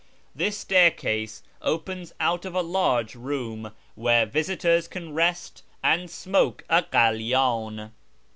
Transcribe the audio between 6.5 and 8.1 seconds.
a kalydn.